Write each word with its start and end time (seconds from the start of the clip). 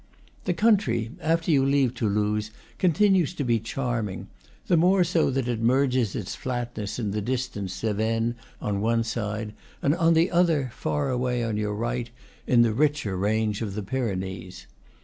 The 0.45 0.55
country, 0.55 1.11
after 1.21 1.51
you 1.51 1.63
leave 1.63 1.93
Toulouse, 1.93 2.49
continues 2.79 3.35
to 3.35 3.43
be 3.43 3.59
charming; 3.59 4.29
the 4.65 4.75
more 4.75 5.03
so 5.03 5.29
that 5.29 5.47
it 5.47 5.61
merges 5.61 6.15
its 6.15 6.33
flatness 6.33 6.97
in 6.97 7.11
the 7.11 7.21
distant 7.21 7.69
Cevennes 7.69 8.33
on 8.59 8.81
one 8.81 9.03
side, 9.03 9.53
and 9.79 9.93
on 9.93 10.15
the 10.15 10.31
other, 10.31 10.71
far 10.73 11.09
away 11.11 11.43
on 11.43 11.55
your 11.55 11.75
right, 11.75 12.09
in 12.47 12.63
the 12.63 12.73
richer 12.73 13.15
range 13.15 13.61
of 13.61 13.75
the 13.75 13.83
Pyrenees. 13.83 14.65